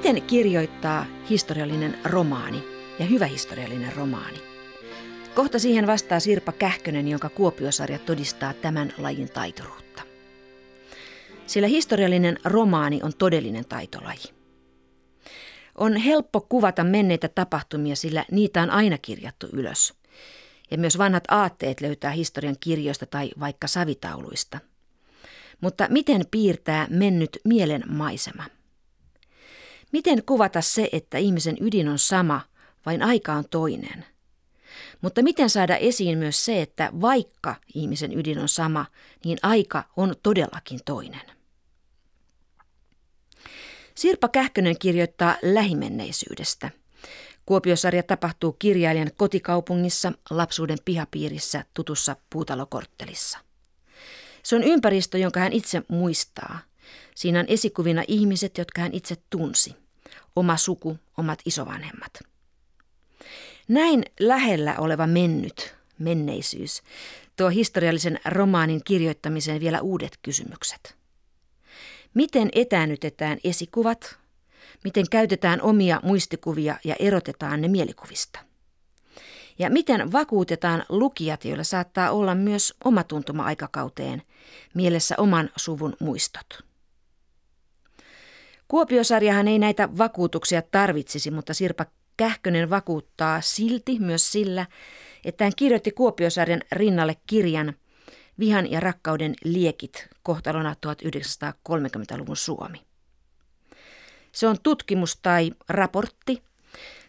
[0.00, 2.62] Miten kirjoittaa historiallinen romaani
[2.98, 4.38] ja hyvä historiallinen romaani?
[5.34, 10.02] Kohta siihen vastaa Sirpa Kähkönen, jonka Kuopiosarja todistaa tämän lajin taitoruutta.
[11.46, 14.34] Sillä historiallinen romaani on todellinen taitolaji.
[15.74, 19.94] On helppo kuvata menneitä tapahtumia, sillä niitä on aina kirjattu ylös.
[20.70, 24.58] Ja myös vanhat aatteet löytää historian kirjoista tai vaikka savitauluista.
[25.60, 28.59] Mutta miten piirtää mennyt mielen maisema?
[29.92, 32.40] Miten kuvata se, että ihmisen ydin on sama,
[32.86, 34.04] vain aika on toinen?
[35.00, 38.86] Mutta miten saada esiin myös se, että vaikka ihmisen ydin on sama,
[39.24, 41.22] niin aika on todellakin toinen?
[43.94, 46.70] Sirpa Kähkönen kirjoittaa lähimenneisyydestä.
[47.46, 53.38] Kuopiosarja tapahtuu kirjailijan kotikaupungissa lapsuuden pihapiirissä tutussa puutalokorttelissa.
[54.42, 56.58] Se on ympäristö, jonka hän itse muistaa.
[57.14, 59.74] Siinä on esikuvina ihmiset, jotka hän itse tunsi.
[60.36, 62.20] Oma suku, omat isovanhemmat.
[63.68, 66.82] Näin lähellä oleva mennyt, menneisyys,
[67.36, 70.96] tuo historiallisen romaanin kirjoittamiseen vielä uudet kysymykset.
[72.14, 74.18] Miten etäännytetään esikuvat?
[74.84, 78.40] Miten käytetään omia muistikuvia ja erotetaan ne mielikuvista?
[79.58, 84.22] Ja miten vakuutetaan lukijat, joilla saattaa olla myös oma tuntuma aikakauteen,
[84.74, 86.69] mielessä oman suvun muistot?
[88.70, 94.66] Kuopiosarjahan ei näitä vakuutuksia tarvitsisi, mutta Sirpa Kähkönen vakuuttaa silti myös sillä,
[95.24, 97.74] että hän kirjoitti Kuopiosarjan rinnalle kirjan
[98.38, 102.82] Vihan ja rakkauden liekit kohtalona 1930-luvun Suomi.
[104.32, 106.42] Se on tutkimus tai raportti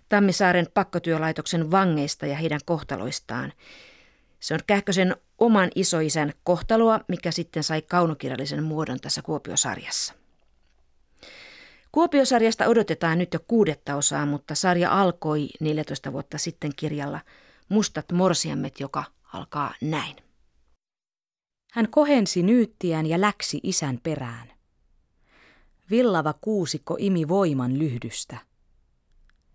[0.10, 3.54] Tammisaaren pakkotyölaitoksen vangeista ja heidän kohtaloistaan.
[4.40, 10.21] Se on Kähkösen oman isoisän kohtaloa, mikä sitten sai kaunokirjallisen muodon tässä Kuopiosarjassa.
[11.92, 17.20] Kuopiosarjasta odotetaan nyt jo kuudetta osaa, mutta sarja alkoi 14 vuotta sitten kirjalla
[17.70, 19.04] Mustat morsiammet, joka
[19.34, 20.16] alkaa näin.
[21.72, 24.52] Hän kohensi nyyttiään ja läksi isän perään.
[25.90, 28.38] Villava kuusikko imi voiman lyhdystä.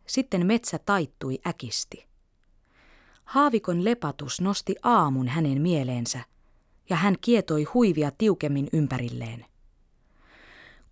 [0.07, 2.07] Sitten metsä taittui äkisti.
[3.25, 6.21] Haavikon lepatus nosti aamun hänen mieleensä,
[6.91, 9.45] ja hän kietoi huivia tiukemmin ympärilleen.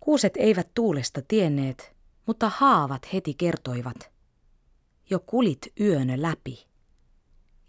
[0.05, 1.95] Kuuset eivät tuulesta tienneet,
[2.25, 4.11] mutta haavat heti kertoivat.
[5.09, 6.67] Jo kulit yönö läpi.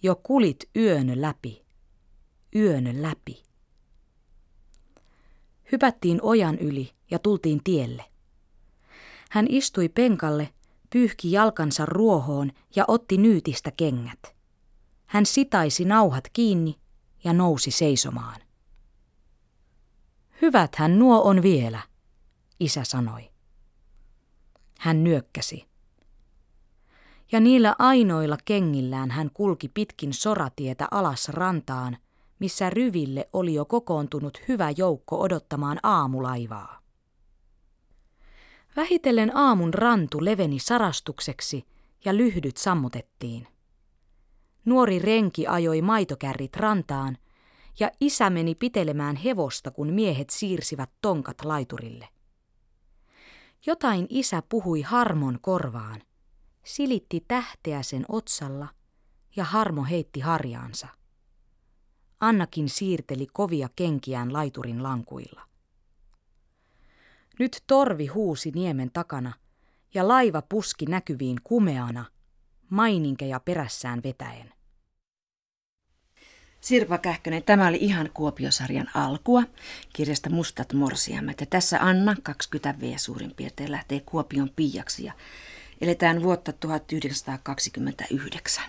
[0.02, 1.64] Jo kulit yönö läpi.
[2.56, 3.42] Yönö läpi.
[5.72, 8.04] Hypättiin ojan yli ja tultiin tielle.
[9.30, 10.48] Hän istui penkalle,
[10.90, 14.36] pyyhki jalkansa ruohoon ja otti nyytistä kengät.
[15.06, 16.78] Hän sitaisi nauhat kiinni
[17.24, 18.40] ja nousi seisomaan.
[20.42, 21.95] Hyvät hän nuo on vielä,
[22.60, 23.30] isä sanoi.
[24.78, 25.66] Hän nyökkäsi.
[27.32, 31.96] Ja niillä ainoilla kengillään hän kulki pitkin soratietä alas rantaan,
[32.38, 36.80] missä ryville oli jo kokoontunut hyvä joukko odottamaan aamulaivaa.
[38.76, 41.64] Vähitellen aamun rantu leveni sarastukseksi
[42.04, 43.46] ja lyhdyt sammutettiin.
[44.64, 47.18] Nuori renki ajoi maitokärrit rantaan
[47.80, 52.08] ja isä meni pitelemään hevosta, kun miehet siirsivät tonkat laiturille.
[53.66, 56.02] Jotain isä puhui Harmon korvaan,
[56.64, 58.68] silitti tähteä sen otsalla
[59.36, 60.88] ja Harmo heitti harjaansa.
[62.20, 65.42] Annakin siirteli kovia kenkiään laiturin lankuilla.
[67.38, 69.32] Nyt torvi huusi niemen takana
[69.94, 72.04] ja laiva puski näkyviin kumeana,
[72.70, 74.55] maininkeja perässään vetäen.
[76.66, 79.42] Sirpa Kähkönen, tämä oli ihan Kuopiosarjan alkua
[79.92, 81.40] kirjasta Mustat morsiamet.
[81.40, 85.12] Ja tässä Anna, 20 V suurin piirtein, lähtee Kuopion piiaksi ja
[85.80, 88.64] eletään vuotta 1929.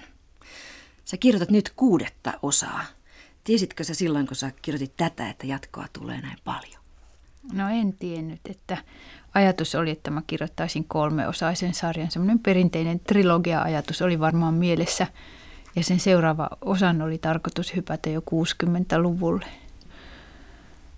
[1.06, 2.86] Sä kirjoitat nyt kuudetta osaa.
[3.44, 6.82] Tiesitkö sä silloin, kun sä kirjoitit tätä, että jatkoa tulee näin paljon?
[7.54, 8.78] No en tiennyt, että
[9.34, 12.12] ajatus oli, että mä kirjoittaisin kolmeosaisen sarjan.
[12.12, 15.08] Semmoinen perinteinen trilogia-ajatus oli varmaan mielessä–
[15.78, 19.46] ja sen seuraava osan oli tarkoitus hypätä jo 60-luvulle.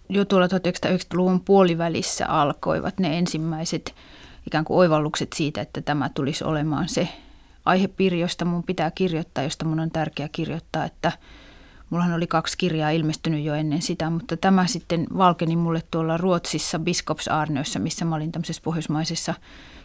[0.10, 3.96] Jo tuolla 1990-luvun puolivälissä alkoivat ne ensimmäiset
[4.48, 7.08] ikään kuin oivallukset siitä, että tämä tulisi olemaan se
[7.66, 11.12] aihepiiri, josta mun pitää kirjoittaa, josta mun on tärkeää kirjoittaa, että
[11.90, 16.80] Mullahan oli kaksi kirjaa ilmestynyt jo ennen sitä, mutta tämä sitten valkeni mulle tuolla Ruotsissa
[16.80, 19.34] Biskops Arnössä, missä mä olin tämmöisessä pohjoismaisessa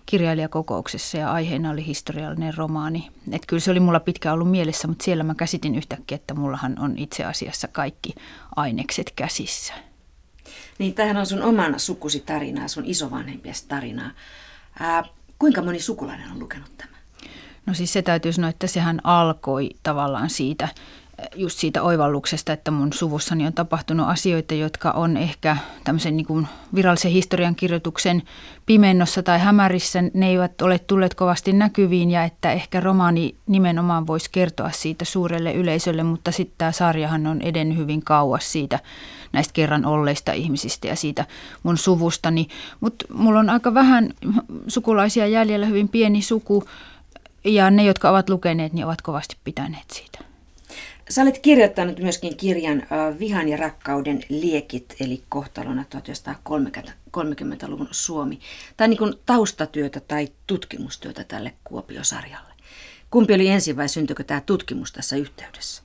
[0.06, 3.10] kirjailijakokouksessa ja aiheena oli historiallinen romaani.
[3.32, 6.78] Et kyllä se oli mulla pitkään ollut mielessä, mutta siellä mä käsitin yhtäkkiä, että mullahan
[6.78, 8.14] on itse asiassa kaikki
[8.56, 9.74] ainekset käsissä.
[10.78, 14.10] Niin, tämähän on sun oman sukusi tarinaa, sun isovanhempies tarinaa.
[14.80, 15.04] Ää,
[15.38, 16.94] kuinka moni sukulainen on lukenut tämän?
[17.66, 20.68] No siis se täytyy sanoa, että sehän alkoi tavallaan siitä,
[21.34, 26.46] just siitä oivalluksesta, että mun suvussani on tapahtunut asioita, jotka on ehkä tämmöisen niin kuin
[26.74, 28.22] virallisen historian kirjoituksen
[28.66, 30.02] pimennossa tai hämärissä.
[30.14, 35.52] Ne eivät ole tulleet kovasti näkyviin ja että ehkä romaani nimenomaan voisi kertoa siitä suurelle
[35.52, 38.78] yleisölle, mutta sitten tämä sarjahan on edennyt hyvin kauas siitä
[39.32, 41.26] näistä kerran olleista ihmisistä ja siitä
[41.62, 42.48] mun suvustani.
[42.80, 44.10] Mutta mulla on aika vähän
[44.68, 46.64] sukulaisia jäljellä, hyvin pieni suku
[47.44, 50.33] ja ne, jotka ovat lukeneet, niin ovat kovasti pitäneet siitä.
[51.10, 52.82] Sä olet kirjoittanut myöskin kirjan
[53.18, 58.38] Vihan ja rakkauden liekit, eli kohtalona 1930-luvun Suomi.
[58.76, 62.54] Tämä on niin taustatyötä tai tutkimustyötä tälle Kuopiosarjalle.
[63.10, 65.82] Kumpi oli ensin vai syntyykö tämä tutkimus tässä yhteydessä?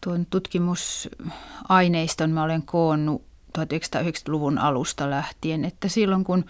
[0.00, 3.22] Tuon tutkimusaineiston mä olen koonnut
[3.58, 6.44] 1990-luvun alusta lähtien, että silloin kun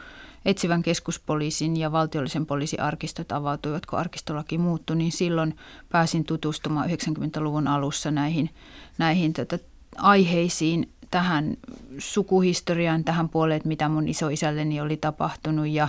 [0.44, 5.56] etsivän keskuspoliisin ja valtiollisen poliisiarkistot avautuivat, kun arkistolaki muuttui, niin silloin
[5.88, 8.50] pääsin tutustumaan 90-luvun alussa näihin,
[8.98, 9.58] näihin tätä
[9.96, 11.56] aiheisiin, tähän
[11.98, 15.88] sukuhistoriaan, tähän puoleen, mitä mun isoisälleni oli tapahtunut ja,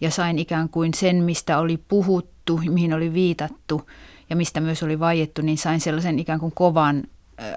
[0.00, 3.90] ja sain ikään kuin sen, mistä oli puhuttu, mihin oli viitattu
[4.30, 7.02] ja mistä myös oli vaiettu, niin sain sellaisen ikään kuin kovan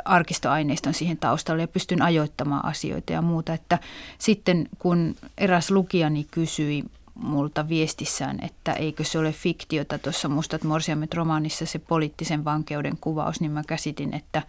[0.06, 3.54] arkistoaineiston siihen taustalle ja pystyn ajoittamaan asioita ja muuta.
[3.54, 3.80] Että
[4.18, 6.84] sitten kun eräs lukijani kysyi
[7.16, 13.42] multa viestissään, että eikö se ole fiktiota tuossa Mustat morsiamet romaanissa se poliittisen vankeuden kuvaus,
[13.42, 14.42] niin mä käsitin, että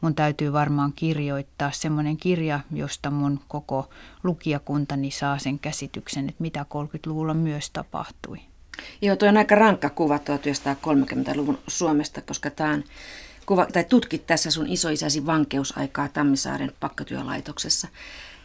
[0.00, 3.88] mun täytyy varmaan kirjoittaa semmoinen kirja, josta mun koko
[4.22, 8.38] lukijakuntani saa sen käsityksen, että mitä 30-luvulla myös tapahtui.
[9.02, 12.84] Joo, tuo on aika rankka kuva 1930-luvun Suomesta, koska tämä on
[13.46, 17.88] kuva, tai tutkit tässä sun isoisäsi vankeusaikaa Tammisaaren pakkatyölaitoksessa.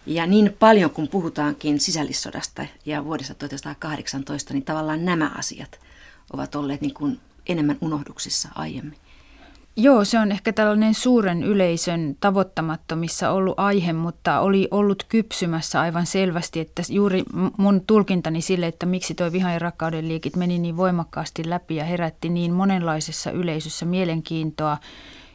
[0.05, 5.79] Ja niin paljon kun puhutaankin sisällissodasta ja vuodesta 1918, niin tavallaan nämä asiat
[6.33, 8.99] ovat olleet niin kuin enemmän unohduksissa aiemmin.
[9.79, 16.05] Joo, se on ehkä tällainen suuren yleisön tavoittamattomissa ollut aihe, mutta oli ollut kypsymässä aivan
[16.05, 17.23] selvästi, että juuri
[17.57, 21.85] mun tulkintani sille, että miksi tuo vihan ja rakkauden liikit meni niin voimakkaasti läpi ja
[21.85, 24.77] herätti niin monenlaisessa yleisössä mielenkiintoa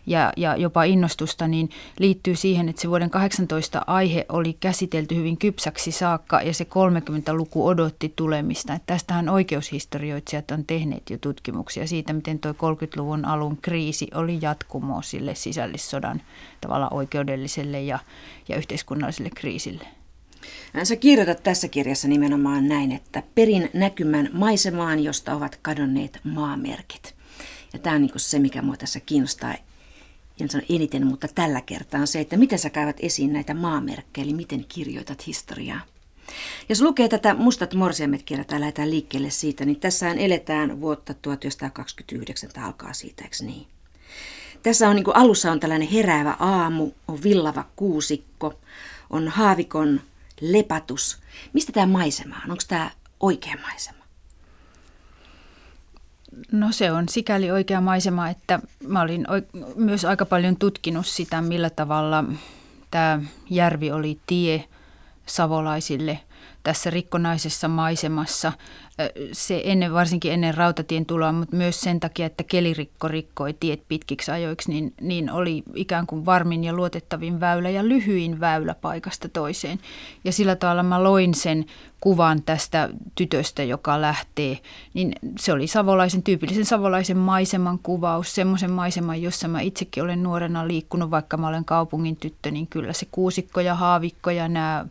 [0.06, 5.36] ja, ja jopa innostusta, niin liittyy siihen, että se vuoden 18 aihe oli käsitelty hyvin
[5.36, 8.74] kypsäksi saakka ja se 30-luku odotti tulemista.
[8.74, 15.02] Että tästähän oikeushistorioitsijat on tehneet jo tutkimuksia siitä, miten tuo 30-luvun alun kriisi oli jatkumo
[15.02, 16.22] sille sisällissodan
[16.60, 17.98] tavalla oikeudelliselle ja,
[18.48, 19.86] ja yhteiskunnalliselle kriisille.
[20.82, 27.14] Sä kirjoitat tässä kirjassa nimenomaan näin, että perin näkymän maisemaan, josta ovat kadonneet maamerkit.
[27.72, 29.54] Ja tämä on niin se, mikä mua tässä kiinnostaa
[30.40, 34.24] en sano eniten, mutta tällä kertaa on se, että miten sä käyvät esiin näitä maamerkkejä,
[34.24, 35.80] eli miten kirjoitat historiaa.
[36.68, 42.66] Jos lukee tätä Mustat morsiamet kirjaa lähdetään liikkeelle siitä, niin tässähän eletään vuotta 1929, tämä
[42.66, 43.66] alkaa siitä, eikö niin?
[44.62, 48.54] Tässä on niin kuin alussa on tällainen heräävä aamu, on villava kuusikko,
[49.10, 50.00] on haavikon
[50.40, 51.18] lepatus.
[51.52, 52.50] Mistä tämä maisema on?
[52.50, 52.90] Onko tämä
[53.20, 54.01] oikea maisema?
[56.52, 59.26] No se on sikäli oikea maisema, että mä olin
[59.76, 62.24] myös aika paljon tutkinut sitä, millä tavalla
[62.90, 64.64] tämä järvi oli tie
[65.26, 66.20] savolaisille
[66.62, 68.52] tässä rikkonaisessa maisemassa
[69.32, 74.30] se ennen, varsinkin ennen rautatien tuloa, mutta myös sen takia, että kelirikko rikkoi tiet pitkiksi
[74.30, 79.78] ajoiksi, niin, niin oli ikään kuin varmin ja luotettavin väylä ja lyhyin väylä paikasta toiseen.
[80.24, 81.64] Ja sillä tavalla mä loin sen
[82.00, 84.58] kuvan tästä tytöstä, joka lähtee,
[84.94, 90.68] niin se oli savolaisen, tyypillisen savolaisen maiseman kuvaus, semmoisen maiseman, jossa mä itsekin olen nuorena
[90.68, 94.86] liikkunut, vaikka mä olen kaupungin tyttö, niin kyllä se kuusikko ja haavikko ja nämä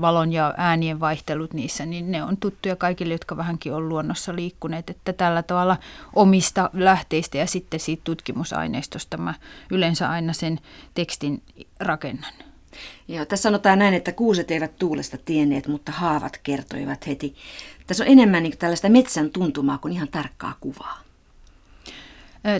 [0.00, 4.90] valon ja äänien vaihtelut niissä, niin ne on tuttuja kaikille, jotka vähänkin on luonnossa liikkuneet,
[4.90, 5.76] että tällä tavalla
[6.14, 9.34] omista lähteistä ja sitten siitä tutkimusaineistosta mä
[9.70, 10.60] yleensä aina sen
[10.94, 11.42] tekstin
[11.80, 12.32] rakennan.
[13.08, 17.34] Joo, tässä sanotaan näin, että kuuset eivät tuulesta tienneet, mutta haavat kertoivat heti.
[17.86, 21.07] Tässä on enemmän niin tällaista metsän tuntumaa kuin ihan tarkkaa kuvaa.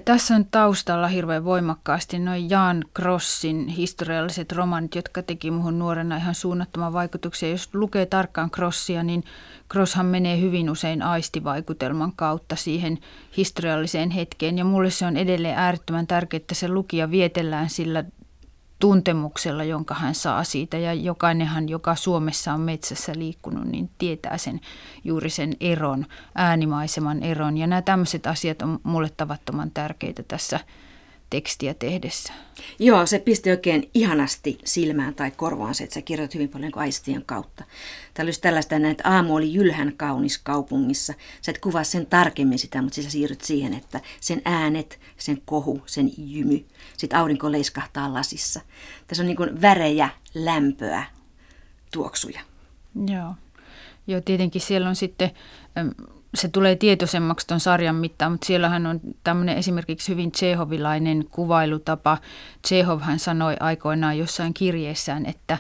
[0.05, 6.35] Tässä on taustalla hirveän voimakkaasti noin Jan Crossin historialliset romanit, jotka teki muuhun nuorena ihan
[6.35, 7.51] suunnattoman vaikutuksia.
[7.51, 9.25] Jos lukee tarkkaan Crossia, niin
[9.73, 12.99] Crosshan menee hyvin usein aistivaikutelman kautta siihen
[13.37, 14.59] historialliseen hetkeen.
[14.59, 18.05] Ja mulle se on edelleen äärettömän tärkeää, että se lukija vietellään sillä
[18.79, 20.79] tuntemuksella, jonka hän saa siitä.
[20.79, 24.61] Ja jokainenhan, joka Suomessa on metsässä liikkunut, niin tietää sen
[25.05, 27.59] juuri sen eron, äänimaiseman eron.
[27.59, 30.61] Ja nämä tämmöiset asiat on mulle tavattoman tärkeitä tässä,
[31.31, 32.33] tekstiä tehdessä.
[32.79, 36.79] Joo, se pisti oikein ihanasti silmään tai korvaan se, että sä kirjoitat hyvin paljon niin
[36.79, 37.65] aistien kautta.
[38.15, 41.15] Täällä olisi tällaista, että aamu oli jylhän kaunis kaupungissa.
[41.43, 45.83] Sä et kuvaa sen tarkemmin sitä, mutta sä siirryt siihen, että sen äänet, sen kohu,
[45.87, 46.65] sen jymy.
[46.97, 48.61] Sitten aurinko leiskahtaa lasissa.
[49.07, 51.05] Tässä on niin kuin värejä, lämpöä,
[51.93, 52.41] tuoksuja.
[53.07, 53.35] Joo.
[54.07, 55.31] Joo, tietenkin siellä on sitten
[56.35, 62.19] se tulee tietoisemmaksi tuon sarjan mittaan, mutta siellähän on tämmöinen esimerkiksi hyvin Tsehovilainen kuvailutapa.
[62.63, 65.59] Tsehovhan sanoi aikoinaan jossain kirjeessään, että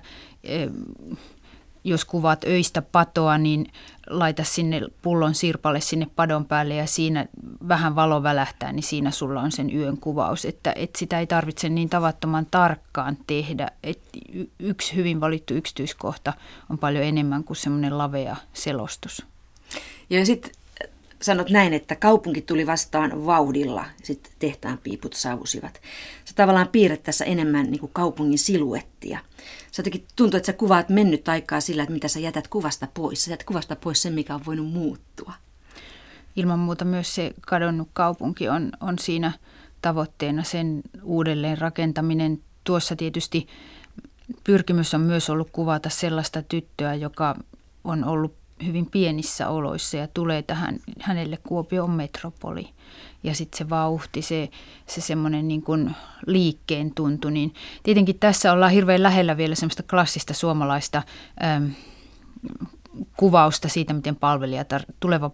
[1.85, 3.67] jos kuvaat öistä patoa, niin
[4.07, 7.27] laita sinne pullon sirpalle sinne padon päälle ja siinä
[7.69, 10.45] vähän valo välähtää, niin siinä sulla on sen yön kuvaus.
[10.45, 13.69] Että, että sitä ei tarvitse niin tavattoman tarkkaan tehdä.
[13.83, 14.19] Että
[14.59, 16.33] yksi hyvin valittu yksityiskohta
[16.71, 19.27] on paljon enemmän kuin semmoinen lavea selostus.
[20.11, 20.50] Ja sitten
[21.23, 25.81] sanot näin, että kaupunki tuli vastaan vauhdilla, sitten tehtaan piiput savusivat.
[26.25, 29.19] Sä tavallaan piirret tässä enemmän niin kuin kaupungin siluettia.
[29.71, 33.25] Sä jotenkin tuntuu, että sä kuvaat mennyt aikaa sillä, että mitä sä jätät kuvasta pois.
[33.25, 35.33] Sä jätät kuvasta pois sen, mikä on voinut muuttua.
[36.37, 39.33] Ilman muuta myös se kadonnut kaupunki on, on siinä
[39.83, 42.41] tavoitteena sen uudelleen rakentaminen.
[42.65, 43.47] Tuossa tietysti
[44.45, 47.37] pyrkimys on myös ollut kuvata sellaista tyttöä, joka
[47.85, 48.35] on ollut
[48.67, 52.69] hyvin pienissä oloissa ja tulee tähän, hänelle Kuopio on metropoli.
[53.23, 54.49] Ja sitten se vauhti, se,
[54.87, 55.95] se semmoinen niin kuin
[56.27, 61.03] liikkeen tuntu, niin tietenkin tässä ollaan hirveän lähellä vielä semmoista klassista suomalaista
[61.45, 61.71] äm,
[63.17, 65.31] kuvausta siitä, miten palvelijatar, tuleva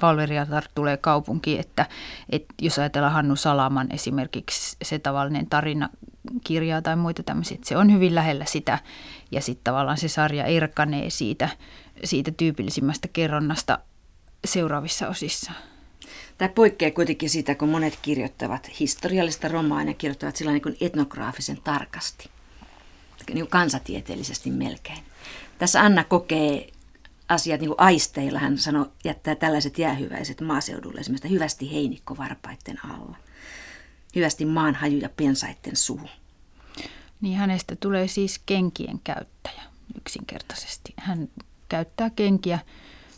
[0.00, 1.86] palvelijatar tulee kaupunkiin, että,
[2.30, 5.88] että jos ajatellaan Hannu Salaman esimerkiksi se tavallinen tarina
[6.44, 8.78] kirjaa tai muita tämmöisiä, se on hyvin lähellä sitä
[9.30, 11.48] ja sitten tavallaan se sarja erkanee siitä,
[12.04, 13.78] siitä tyypillisimmästä kerronnasta
[14.44, 15.52] seuraavissa osissa.
[16.38, 22.30] Tämä poikkeaa kuitenkin siitä, kun monet kirjoittavat historiallista romaania, kirjoittavat sillä niin etnograafisen tarkasti,
[23.34, 24.98] niin kansatieteellisesti melkein.
[25.58, 26.70] Tässä Anna kokee
[27.28, 28.38] asiat niin aisteilla.
[28.38, 33.16] Hän sanoi, jättää tällaiset jäähyväiset maaseudulle, esimerkiksi hyvästi heinikko varpaitten alla.
[34.14, 36.08] Hyvästi maanhaju ja pensaitten suhu.
[37.20, 39.62] Niin hänestä tulee siis kenkien käyttäjä
[39.96, 40.94] yksinkertaisesti.
[40.96, 41.28] Hän
[41.68, 42.58] käyttää kenkiä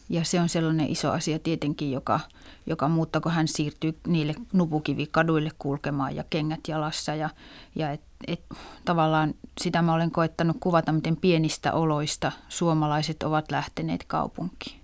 [0.08, 2.20] ja se on sellainen iso asia tietenkin, joka,
[2.66, 7.14] joka muuttaa, kun hän siirtyy niille nupukivikaduille kulkemaan ja kengät jalassa.
[7.14, 7.30] Ja,
[7.74, 8.40] ja et, et,
[8.84, 14.80] tavallaan sitä mä olen koettanut kuvata, miten pienistä oloista suomalaiset ovat lähteneet kaupunkiin.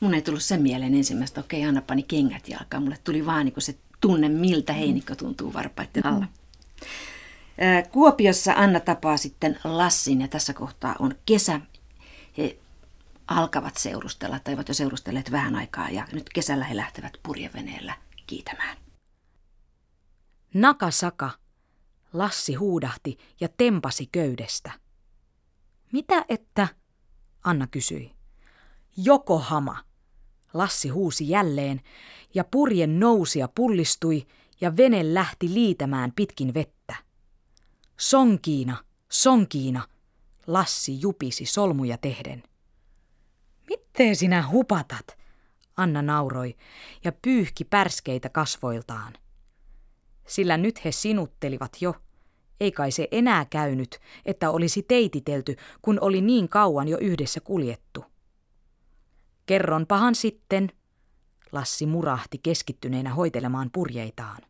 [0.00, 2.82] Mun ei tullut sen mieleen ensimmäistä, okei okay, Anna pani kengät jalkaan.
[2.82, 6.26] Mulle tuli vaan niin se tunne, miltä heinikko tuntuu varpaiden alla.
[7.92, 11.60] Kuopiossa Anna tapaa sitten Lassin ja tässä kohtaa on kesä.
[12.38, 12.58] He
[13.26, 17.94] alkavat seurustella tai ovat jo seurustelleet vähän aikaa ja nyt kesällä he lähtevät purjeveneellä
[18.26, 18.76] kiitämään.
[20.54, 21.30] Nakasaka,
[22.12, 24.72] Lassi huudahti ja tempasi köydestä.
[25.92, 26.68] Mitä että?
[27.44, 28.12] Anna kysyi.
[28.96, 29.84] Jokohama.
[30.54, 31.80] Lassi huusi jälleen
[32.34, 34.26] ja purje nousi ja pullistui
[34.60, 36.94] ja vene lähti liitämään pitkin vettä.
[37.96, 39.88] Sonkiina, sonkiina,
[40.52, 42.42] Lassi jupisi solmuja tehden.
[43.68, 45.18] Miten sinä hupatat?
[45.76, 46.56] Anna nauroi
[47.04, 49.12] ja pyyhki pärskeitä kasvoiltaan.
[50.26, 51.94] Sillä nyt he sinuttelivat jo.
[52.60, 58.04] Ei kai se enää käynyt, että olisi teititelty, kun oli niin kauan jo yhdessä kuljettu.
[59.46, 60.72] Kerronpahan sitten,
[61.52, 64.42] Lassi murahti keskittyneenä hoitelemaan purjeitaan.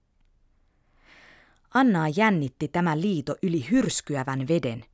[1.75, 4.85] Annaa jännitti tämä liito yli hyrskyävän veden,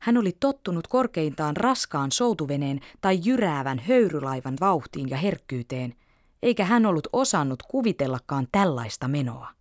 [0.00, 5.94] hän oli tottunut korkeintaan raskaan soutuveneen tai jyräävän höyrylaivan vauhtiin ja herkkyyteen,
[6.42, 9.54] eikä hän ollut osannut kuvitellakaan tällaista menoa.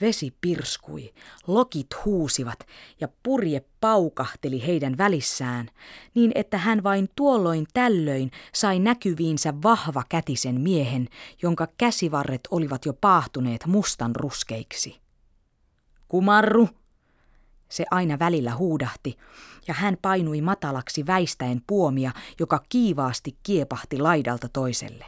[0.00, 1.12] Vesi pirskui,
[1.46, 2.58] lokit huusivat
[3.00, 5.70] ja purje paukahteli heidän välissään,
[6.14, 11.08] niin että hän vain tuolloin tällöin sai näkyviinsä vahva kätisen miehen,
[11.42, 15.00] jonka käsivarret olivat jo paahtuneet mustan ruskeiksi.
[16.08, 16.68] Kumarru,
[17.74, 19.18] se aina välillä huudahti,
[19.68, 25.06] ja hän painui matalaksi väistäen puomia, joka kiivaasti kiepahti laidalta toiselle.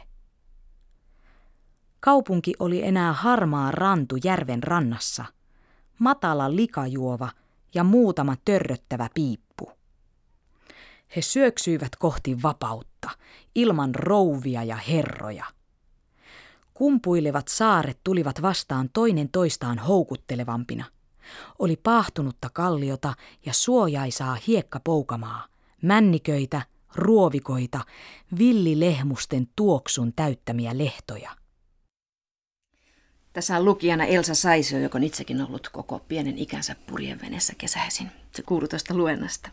[1.99, 5.25] Kaupunki oli enää harmaa rantu järven rannassa,
[5.99, 7.29] matala likajuova
[7.73, 9.71] ja muutama törröttävä piippu.
[11.15, 13.09] He syöksyivät kohti vapautta,
[13.55, 15.45] ilman rouvia ja herroja.
[16.73, 20.85] Kumpuilevat saaret tulivat vastaan toinen toistaan houkuttelevampina–
[21.59, 23.13] oli paahtunutta kalliota
[23.45, 25.47] ja suojaisaa hiekkapoukamaa,
[25.81, 26.61] männiköitä,
[26.95, 27.79] ruovikoita,
[28.37, 31.31] villilehmusten tuoksun täyttämiä lehtoja.
[33.33, 38.11] Tässä on lukijana Elsa Saisio, joka on itsekin ollut koko pienen ikänsä purjeveneessä kesäisin.
[38.31, 39.49] Se kuuluu tuosta luennasta.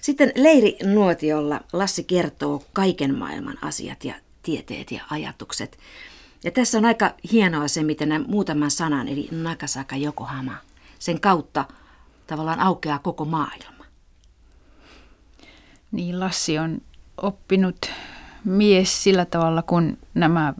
[0.00, 5.78] Sitten Leiri Nuotiolla Lassi kertoo kaiken maailman asiat ja tieteet ja ajatukset.
[6.44, 10.56] Ja tässä on aika hienoa se, miten muutaman sanan, eli Nakasaka Yokohama,
[11.00, 11.64] sen kautta
[12.26, 13.84] tavallaan aukeaa koko maailma.
[15.92, 16.78] Niin, Lassi on
[17.16, 17.90] oppinut
[18.44, 20.54] mies sillä tavalla, kun nämä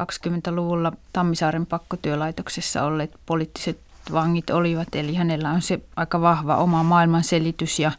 [0.00, 3.80] 20-luvulla Tammisaaren pakkotyölaitoksessa olleet poliittiset
[4.12, 4.94] vangit olivat.
[4.94, 7.92] Eli hänellä on se aika vahva oma maailmanselitys ja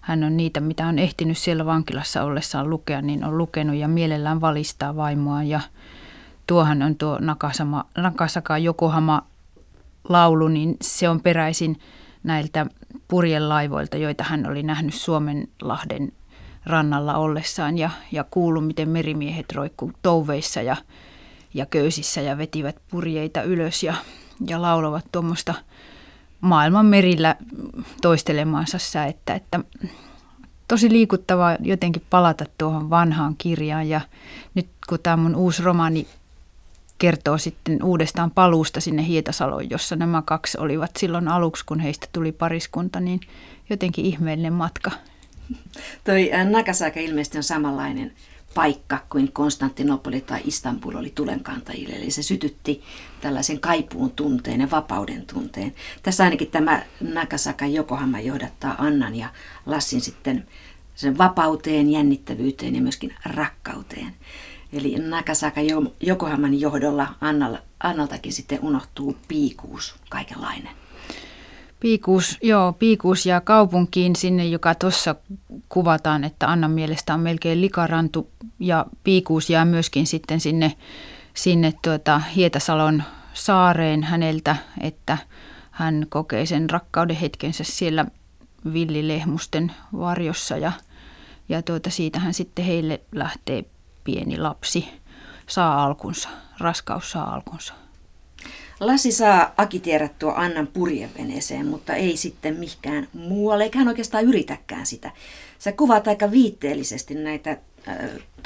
[0.00, 4.40] hän on niitä, mitä on ehtinyt siellä vankilassa ollessaan lukea, niin on lukenut ja mielellään
[4.40, 5.42] valistaa vaimoa.
[5.42, 5.60] Ja
[6.46, 9.22] tuohan on tuo Nakasama, Nakasaka Yokohama
[10.08, 11.78] laulu, niin se on peräisin
[12.22, 12.66] näiltä
[13.08, 16.12] purjelaivoilta, joita hän oli nähnyt Suomenlahden
[16.66, 20.76] rannalla ollessaan ja, ja kuullut, miten merimiehet roikkuu touveissa ja,
[21.54, 23.94] ja köysissä ja vetivät purjeita ylös ja,
[24.46, 25.54] ja laulavat tuommoista
[26.40, 27.36] maailman merillä
[28.02, 29.60] toistelemaansa säettä, että
[30.68, 33.88] tosi liikuttavaa jotenkin palata tuohon vanhaan kirjaan.
[33.88, 34.00] Ja
[34.54, 36.06] nyt kun tämä mun uusi romaani
[37.02, 42.32] kertoo sitten uudestaan paluusta sinne Hietasaloon, jossa nämä kaksi olivat silloin aluksi, kun heistä tuli
[42.32, 43.20] pariskunta, niin
[43.70, 44.90] jotenkin ihmeellinen matka.
[46.04, 48.12] Toi Nagasaka ilmeisesti on samanlainen
[48.54, 51.94] paikka kuin Konstantinopoli tai Istanbul oli tulenkantajille.
[51.94, 52.82] Eli se sytytti
[53.20, 55.74] tällaisen kaipuun tunteen ja vapauden tunteen.
[56.02, 59.28] Tässä ainakin tämä Nagasaka Jokohama johdattaa Annan ja
[59.66, 60.46] Lassin sitten
[60.94, 64.14] sen vapauteen, jännittävyyteen ja myöskin rakkauteen.
[64.72, 65.60] Eli Nagasaka
[66.00, 70.72] Jokohaman johdolla Annalla, Annaltakin sitten unohtuu piikuus, kaikenlainen.
[71.80, 75.14] Piikuus, joo, piikuus ja kaupunkiin sinne, joka tuossa
[75.68, 80.76] kuvataan, että Annan mielestä on melkein likarantu ja piikuus jää myöskin sitten sinne,
[81.34, 83.02] sinne tuota Hietasalon
[83.34, 85.18] saareen häneltä, että
[85.70, 88.06] hän kokee sen rakkauden hetkensä siellä
[88.72, 90.72] villilehmusten varjossa ja,
[91.48, 93.64] ja tuota, siitä hän sitten heille lähtee
[94.04, 94.88] pieni lapsi,
[95.46, 97.74] saa alkunsa, raskaus saa alkunsa.
[98.80, 105.10] Lassi saa akitierattua Annan purjeveneeseen, mutta ei sitten mihinkään muualle, eikä hän oikeastaan yritäkään sitä.
[105.58, 107.56] Sä kuvaat aika viitteellisesti näitä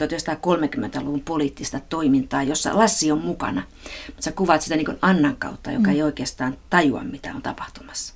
[0.03, 3.63] 1930-luvun äh, poliittista toimintaa, jossa Lassi on mukana.
[4.07, 6.05] Mutta sä kuvaat sitä niin Annan kautta, joka ei mm.
[6.05, 8.16] oikeastaan tajua, mitä on tapahtumassa.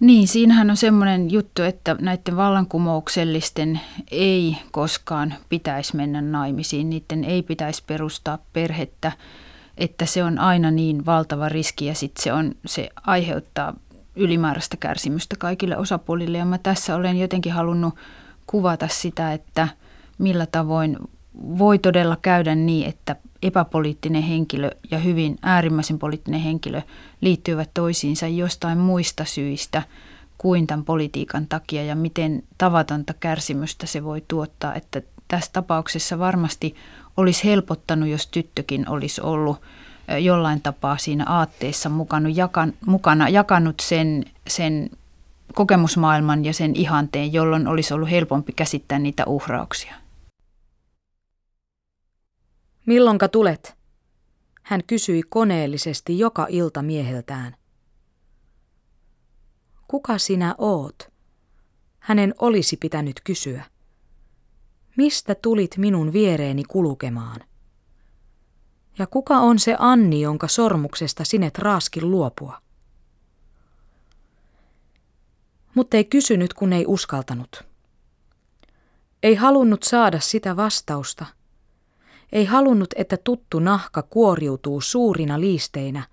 [0.00, 3.80] Niin, siinähän on semmoinen juttu, että näiden vallankumouksellisten
[4.10, 9.12] ei koskaan pitäisi mennä naimisiin, niiden ei pitäisi perustaa perhettä,
[9.78, 13.74] että se on aina niin valtava riski ja sitten se, on, se aiheuttaa
[14.16, 16.38] ylimääräistä kärsimystä kaikille osapuolille.
[16.38, 17.94] Ja mä tässä olen jotenkin halunnut
[18.46, 19.68] kuvata sitä, että
[20.18, 20.98] millä tavoin
[21.58, 26.82] voi todella käydä niin, että epäpoliittinen henkilö ja hyvin äärimmäisen poliittinen henkilö
[27.20, 29.82] liittyvät toisiinsa jostain muista syistä
[30.38, 34.74] kuin tämän politiikan takia ja miten tavatonta kärsimystä se voi tuottaa.
[34.74, 36.74] Että tässä tapauksessa varmasti
[37.16, 39.60] olisi helpottanut, jos tyttökin olisi ollut
[40.20, 44.90] jollain tapaa siinä aatteessa mukana, jakan, mukana jakanut sen, sen
[45.54, 49.94] kokemusmaailman ja sen ihanteen, jolloin olisi ollut helpompi käsittää niitä uhrauksia.
[52.86, 53.76] Milloinka tulet?
[54.62, 57.56] Hän kysyi koneellisesti joka ilta mieheltään.
[59.88, 61.12] Kuka sinä oot?
[61.98, 63.64] Hänen olisi pitänyt kysyä.
[64.96, 67.40] Mistä tulit minun viereeni kulkemaan?
[68.98, 72.60] Ja kuka on se Anni, jonka sormuksesta sinet raaskin luopua?
[75.74, 77.64] Mutta ei kysynyt, kun ei uskaltanut.
[79.22, 81.26] Ei halunnut saada sitä vastausta–
[82.32, 86.06] ei halunnut, että tuttu nahka kuoriutuu suurina liisteinä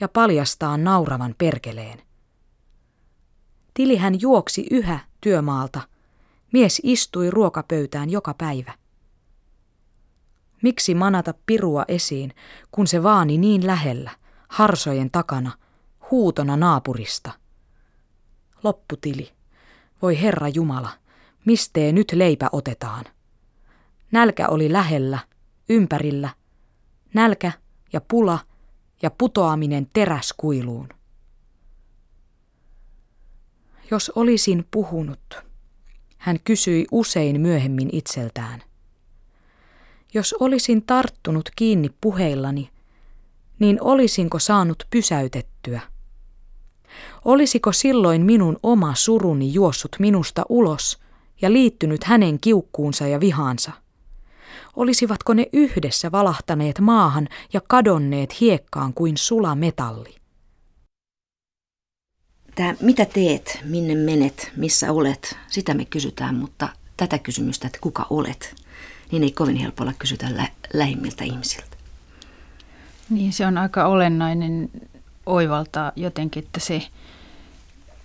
[0.00, 2.02] ja paljastaa nauravan perkeleen.
[3.74, 5.80] Tilihän juoksi yhä työmaalta.
[6.52, 8.72] Mies istui ruokapöytään joka päivä.
[10.62, 12.34] Miksi manata pirua esiin,
[12.70, 14.10] kun se vaani niin lähellä,
[14.48, 15.52] harsojen takana,
[16.10, 17.32] huutona naapurista?
[18.62, 19.32] Lopputili.
[20.02, 20.90] Voi Herra Jumala,
[21.44, 23.04] mistee nyt leipä otetaan?
[24.12, 25.18] Nälkä oli lähellä,
[25.68, 26.28] ympärillä,
[27.14, 27.52] nälkä
[27.92, 28.38] ja pula
[29.02, 30.88] ja putoaminen teräskuiluun.
[33.90, 35.36] Jos olisin puhunut,
[36.18, 38.62] hän kysyi usein myöhemmin itseltään.
[40.14, 42.70] Jos olisin tarttunut kiinni puheillani,
[43.58, 45.80] niin olisinko saanut pysäytettyä?
[47.24, 50.98] Olisiko silloin minun oma suruni juossut minusta ulos
[51.42, 53.72] ja liittynyt hänen kiukkuunsa ja vihaansa?
[54.76, 60.14] Olisivatko ne yhdessä valahtaneet maahan ja kadonneet hiekkaan kuin sulametalli?
[62.54, 68.06] Tämä, mitä teet, minne menet, missä olet, sitä me kysytään, mutta tätä kysymystä, että kuka
[68.10, 68.54] olet,
[69.12, 71.76] niin ei kovin helpolla kysytä lä- lähimmiltä ihmisiltä.
[73.10, 74.70] Niin se on aika olennainen
[75.26, 76.82] oivaltaa jotenkin, että se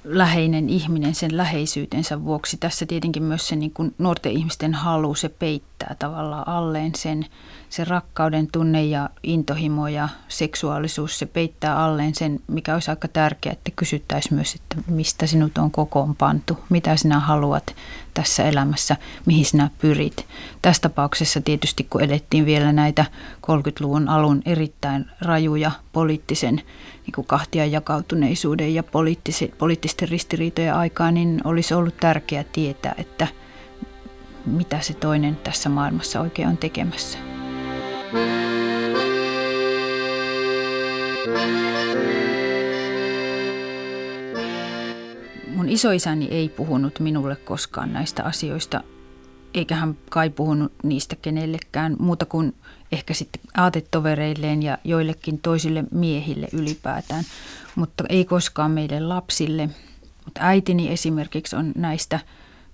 [0.03, 2.57] läheinen ihminen sen läheisyytensä vuoksi.
[2.57, 5.29] Tässä tietenkin myös se niin kuin nuorten ihmisten halu, se
[5.81, 7.25] peittää tavallaan alleen sen,
[7.69, 13.53] se rakkauden tunne ja intohimo ja seksuaalisuus, se peittää alleen sen, mikä olisi aika tärkeää,
[13.53, 17.75] että kysyttäisiin myös, että mistä sinut on kokoon pantu, mitä sinä haluat
[18.13, 20.25] tässä elämässä, mihin sinä pyrit.
[20.61, 23.05] Tässä tapauksessa tietysti, kun edettiin vielä näitä
[23.47, 28.83] 30-luvun alun erittäin rajuja poliittisen niin kuin kahtia jakautuneisuuden ja
[29.57, 33.27] poliittisten ristiriitojen aikaa, niin olisi ollut tärkeää tietää, että
[34.45, 37.17] mitä se toinen tässä maailmassa oikein on tekemässä.
[45.55, 48.83] Mun isoisäni ei puhunut minulle koskaan näistä asioista,
[49.53, 52.55] eikä hän kai puhunut niistä kenellekään muuta kuin
[52.91, 57.23] ehkä sitten aatetovereilleen ja joillekin toisille miehille ylipäätään,
[57.75, 59.69] mutta ei koskaan meille lapsille.
[60.25, 62.19] Mutta äitini esimerkiksi on näistä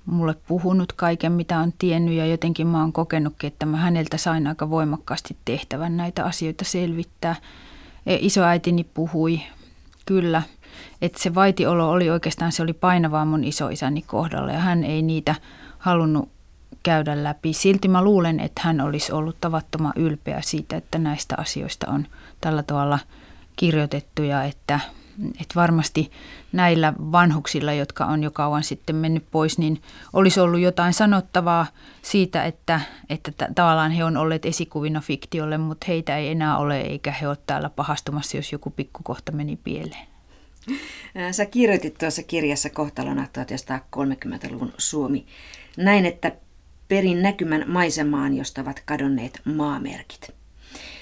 [0.08, 4.48] mulle puhunut kaiken, mitä on tiennyt ja jotenkin mä oon kokenutkin, että mä häneltä sain
[4.48, 7.36] aika voimakkaasti tehtävän näitä asioita selvittää.
[8.06, 9.42] E, isoäitini puhui,
[10.06, 10.42] kyllä,
[11.02, 15.36] että se vaitiolo oli oikeastaan, se oli painavaa mun isoisäni kohdalla ja hän ei niitä
[15.78, 16.30] halunnut
[16.84, 17.54] käydä läpi.
[17.54, 22.08] Silti mä luulen, että hän olisi ollut tavattoman ylpeä siitä, että näistä asioista on
[22.42, 23.00] tällä tavalla
[23.56, 24.80] kirjoitettu ja että,
[25.26, 26.12] että varmasti
[26.52, 29.82] näillä vanhuksilla, jotka on jo kauan sitten mennyt pois, niin
[30.14, 31.68] olisi ollut jotain sanottavaa
[32.02, 36.82] siitä, että, että t- tavallaan he on olleet esikuvina fiktiolle, mutta heitä ei enää ole
[36.82, 40.08] eikä he ole täällä pahastumassa, jos joku pikkukohta meni pieleen.
[41.32, 45.26] Sä kirjoitit tuossa kirjassa kohtalona 1930-luvun Suomi
[45.78, 46.32] näin, että
[46.88, 50.37] perin näkymän maisemaan, josta ovat kadonneet maamerkit.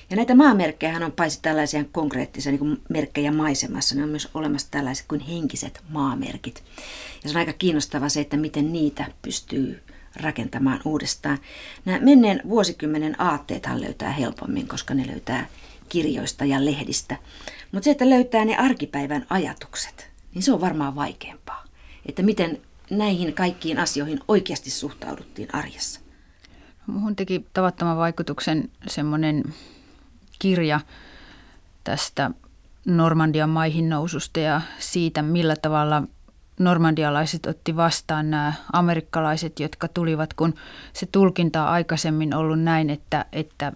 [0.09, 5.05] Ja näitä maamerkkejä on paitsi tällaisia konkreettisia niin merkkejä maisemassa, ne on myös olemassa tällaiset
[5.07, 6.63] kuin henkiset maamerkit.
[7.23, 9.83] Ja se on aika kiinnostavaa se, että miten niitä pystyy
[10.15, 11.37] rakentamaan uudestaan.
[11.85, 15.47] Nämä menneen vuosikymmenen aatteethan löytää helpommin, koska ne löytää
[15.89, 17.17] kirjoista ja lehdistä.
[17.71, 21.63] Mutta se, että löytää ne arkipäivän ajatukset, niin se on varmaan vaikeampaa.
[22.05, 25.99] Että miten näihin kaikkiin asioihin oikeasti suhtauduttiin arjessa?
[26.87, 29.43] Muhun teki tavattoman vaikutuksen semmoinen
[30.39, 30.79] kirja
[31.83, 32.31] tästä
[32.85, 36.03] Normandian maihin noususta ja siitä, millä tavalla
[36.59, 40.53] normandialaiset otti vastaan nämä amerikkalaiset, jotka tulivat, kun
[40.93, 43.71] se tulkinta on aikaisemmin ollut näin, että, että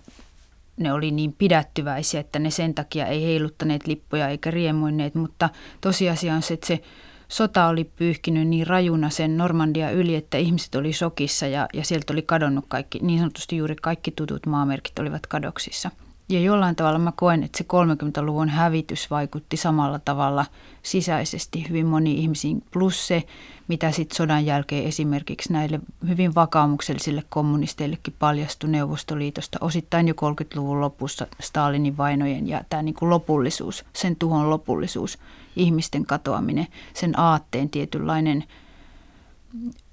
[0.77, 5.49] ne oli niin pidättyväisiä, että ne sen takia ei heiluttaneet lippuja eikä riemuinneet, mutta
[5.81, 6.81] tosiasia on se, että se
[7.27, 12.13] sota oli pyyhkinyt niin rajuna sen Normandia yli, että ihmiset oli sokissa ja, ja sieltä
[12.13, 15.91] oli kadonnut kaikki, niin sanotusti juuri kaikki tutut maamerkit olivat kadoksissa.
[16.29, 20.45] Ja jollain tavalla mä koen, että se 30-luvun hävitys vaikutti samalla tavalla
[20.83, 23.23] sisäisesti hyvin moniin ihmisiin, plus se,
[23.67, 31.27] mitä sitten sodan jälkeen esimerkiksi näille hyvin vakaumuksellisille kommunisteillekin paljastui Neuvostoliitosta, osittain jo 30-luvun lopussa
[31.39, 35.17] Stalinin vainojen ja tämä niin lopullisuus, sen tuhon lopullisuus–
[35.55, 38.43] ihmisten katoaminen, sen aatteen tietynlainen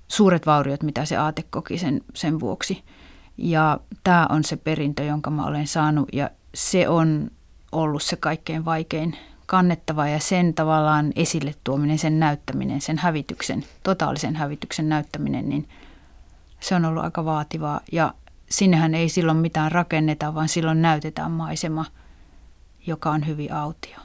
[0.09, 2.83] suuret vauriot, mitä se aate koki sen, sen vuoksi.
[3.38, 7.31] Ja tämä on se perintö, jonka mä olen saanut ja se on
[7.72, 14.37] ollut se kaikkein vaikein kannettava ja sen tavallaan esille tuominen, sen näyttäminen, sen hävityksen, totaalisen
[14.37, 15.68] hävityksen näyttäminen, niin
[16.61, 17.81] se on ollut aika vaativaa.
[17.92, 18.14] Ja
[18.51, 21.85] sinnehän ei silloin mitään rakenneta, vaan silloin näytetään maisema,
[22.87, 23.96] joka on hyvin autio.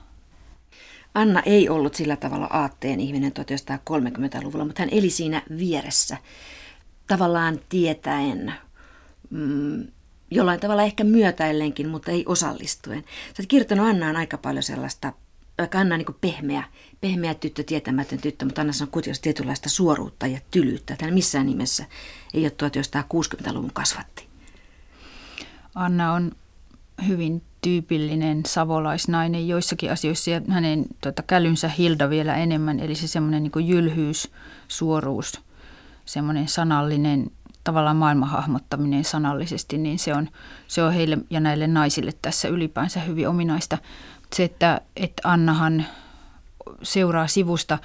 [1.15, 6.17] Anna ei ollut sillä tavalla aatteen ihminen 1930-luvulla, mutta hän eli siinä vieressä
[7.07, 8.53] tavallaan tietäen,
[9.31, 9.87] mm,
[10.31, 13.03] jollain tavalla ehkä myötäillenkin, mutta ei osallistuen.
[13.03, 15.13] Sä oot kirjoittanut Annaan aika paljon sellaista,
[15.57, 16.63] vaikka Anna on niin pehmeä,
[17.01, 20.97] pehmeä tyttö, tietämätön tyttö, mutta Anna on kuitenkin tietynlaista suoruutta ja tylyyttä.
[21.01, 21.85] Hän missään nimessä
[22.33, 22.51] ei ole
[23.01, 24.27] 1960-luvun kasvatti.
[25.75, 26.31] Anna on
[27.07, 33.43] hyvin tyypillinen savolaisnainen joissakin asioissa ja hänen tota, kälynsä Hilda vielä enemmän, eli se semmoinen
[33.43, 34.31] niin jylhyys,
[34.67, 35.41] suoruus,
[36.05, 37.31] semmoinen sanallinen
[37.63, 40.29] tavallaan maailman hahmottaminen sanallisesti, niin se on,
[40.67, 43.77] se on heille ja näille naisille tässä ylipäänsä hyvin ominaista.
[44.35, 45.85] Se, että, että Annahan
[46.83, 47.77] seuraa sivusta,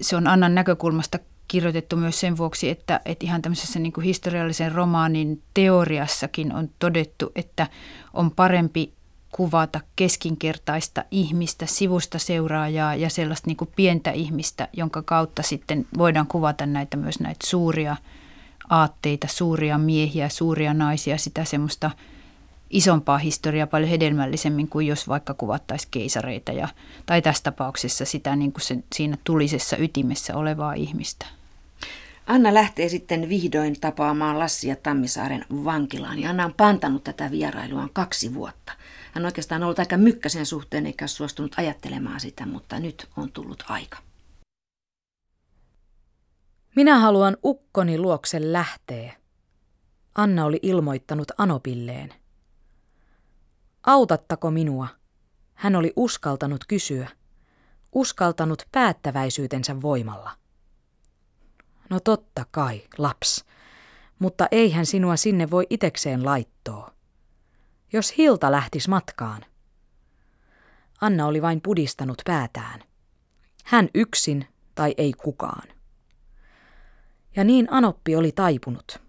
[0.00, 1.18] se on Annan näkökulmasta
[1.48, 7.32] kirjoitettu myös sen vuoksi, että, että ihan tämmöisessä niin kuin historiallisen romaanin teoriassakin on todettu,
[7.34, 7.66] että
[8.14, 8.92] on parempi
[9.32, 16.26] kuvata keskinkertaista ihmistä, sivusta seuraajaa ja sellaista niin kuin pientä ihmistä, jonka kautta sitten voidaan
[16.26, 17.96] kuvata näitä myös näitä suuria
[18.68, 21.90] aatteita, suuria miehiä, suuria naisia, sitä semmoista
[22.70, 26.68] isompaa historiaa paljon hedelmällisemmin kuin jos vaikka kuvattaisiin keisareita ja,
[27.06, 31.26] tai tässä tapauksessa sitä niin kuin sen, siinä tulisessa ytimessä olevaa ihmistä.
[32.26, 38.34] Anna lähtee sitten vihdoin tapaamaan Lassia Tammisaaren vankilaan ja Anna on pantanut tätä vierailuaan kaksi
[38.34, 38.72] vuotta.
[39.12, 43.98] Hän oikeastaan ollut aika mykkäsen suhteen eikä suostunut ajattelemaan sitä, mutta nyt on tullut aika.
[46.76, 49.12] Minä haluan ukkoni luokse lähteä.
[50.14, 52.14] Anna oli ilmoittanut Anopilleen.
[53.86, 54.88] Autattako minua?
[55.54, 57.08] Hän oli uskaltanut kysyä,
[57.92, 60.30] uskaltanut päättäväisyytensä voimalla.
[61.90, 63.44] No totta kai, laps,
[64.18, 66.92] mutta eihän sinua sinne voi itekseen laittoa.
[67.92, 69.44] Jos Hilta lähtis matkaan.
[71.00, 72.80] Anna oli vain pudistanut päätään.
[73.64, 75.77] Hän yksin tai ei kukaan.
[77.38, 79.00] Ja niin Anoppi oli taipunut.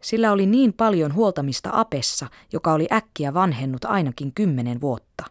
[0.00, 5.24] Sillä oli niin paljon huoltamista apessa, joka oli äkkiä vanhennut ainakin kymmenen vuotta.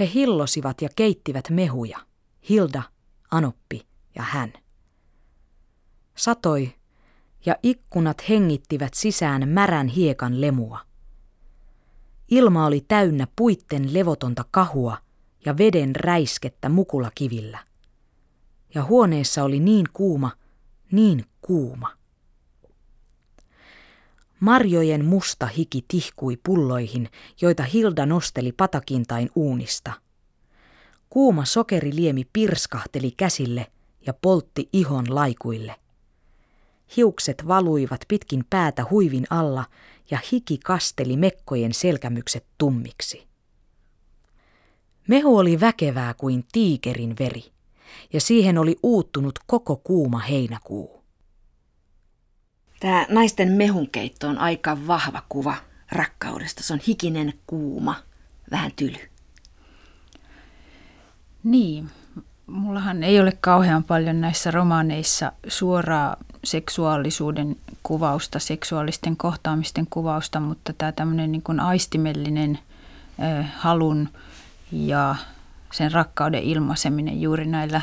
[0.00, 1.98] He hillosivat ja keittivät mehuja,
[2.48, 2.82] Hilda,
[3.30, 4.52] Anoppi ja hän.
[6.16, 6.74] Satoi,
[7.46, 10.78] ja ikkunat hengittivät sisään märän hiekan lemua.
[12.30, 14.96] Ilma oli täynnä puitten levotonta kahua
[15.44, 17.58] ja veden räiskettä mukulakivillä.
[18.74, 20.30] Ja huoneessa oli niin kuuma,
[20.92, 21.98] niin kuuma.
[24.40, 27.08] Marjojen musta hiki tihkui pulloihin,
[27.40, 29.92] joita Hilda nosteli patakintain uunista.
[31.10, 33.66] Kuuma sokeriliemi pirskahteli käsille
[34.06, 35.74] ja poltti ihon laikuille.
[36.96, 39.64] Hiukset valuivat pitkin päätä huivin alla
[40.10, 43.26] ja hiki kasteli mekkojen selkämykset tummiksi.
[45.08, 47.44] Mehu oli väkevää kuin tiikerin veri,
[48.12, 51.02] ja siihen oli uuttunut koko kuuma heinäkuu.
[52.80, 55.54] Tämä naisten mehunkeitto on aika vahva kuva
[55.92, 56.62] rakkaudesta.
[56.62, 57.94] Se on hikinen, kuuma,
[58.50, 58.98] vähän tyly.
[61.44, 61.90] Niin,
[62.46, 70.92] mullahan ei ole kauhean paljon näissä romaaneissa suoraa seksuaalisuuden kuvausta, seksuaalisten kohtaamisten kuvausta, mutta tämä
[70.92, 72.58] tämmöinen niin kuin aistimellinen
[73.22, 74.08] äh, halun
[74.72, 75.16] ja
[75.72, 77.80] sen rakkauden ilmaiseminen juuri näillä,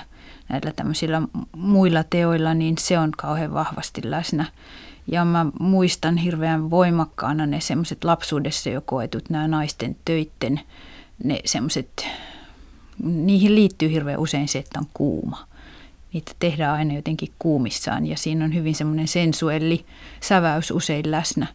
[0.50, 1.22] näillä tämmöisillä
[1.58, 4.46] muilla teoilla, niin se on kauhean vahvasti läsnä.
[5.12, 10.60] Ja mä muistan hirveän voimakkaana ne semmoiset lapsuudessa jo koetut nämä naisten töitten,
[11.24, 12.08] ne semmoiset,
[13.04, 15.48] niihin liittyy hirveän usein se, että on kuuma.
[16.14, 19.86] Niitä tehdään aina jotenkin kuumissaan ja siinä on hyvin semmoinen sensuelli
[20.22, 21.48] säväys usein läsnä.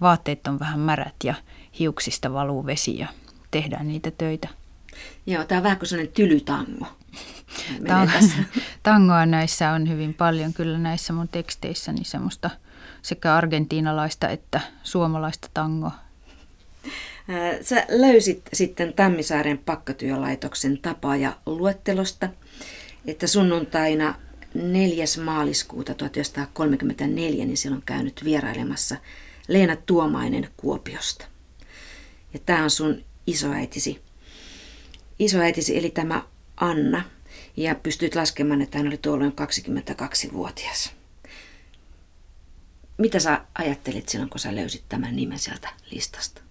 [0.00, 1.34] Vaatteet on vähän märät ja
[1.78, 3.08] hiuksista valuu vesi ja
[3.50, 4.48] tehdään niitä töitä.
[5.26, 6.86] Joo, tämä on vähän kuin sellainen tylytango.
[8.82, 12.50] Tangoa näissä on hyvin paljon kyllä näissä mun teksteissä, niin semmoista–
[13.02, 15.92] sekä argentiinalaista että suomalaista tangoa.
[17.62, 22.28] Sä löysit sitten Tammisaaren pakkatyölaitoksen tapaa ja luettelosta,
[23.06, 24.14] että sunnuntaina
[24.54, 25.04] 4.
[25.24, 28.96] maaliskuuta 1934, niin silloin käynyt vierailemassa
[29.48, 31.26] Leena Tuomainen Kuopiosta.
[32.32, 34.02] Ja tämä on sun isoäitisi,
[35.18, 36.22] isoäitisi eli tämä
[36.56, 37.02] Anna.
[37.56, 40.92] Ja pystyt laskemaan, että hän oli tuolloin 22-vuotias.
[42.98, 46.42] Mitä sä ajattelit silloin, kun sä löysit tämän nimen sieltä listasta?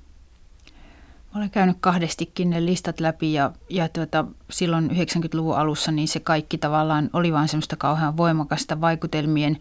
[1.34, 6.20] Mä olen käynyt kahdestikin ne listat läpi ja, ja tuota, silloin 90-luvun alussa niin se
[6.20, 9.58] kaikki tavallaan oli vain semmoista kauhean voimakasta vaikutelmien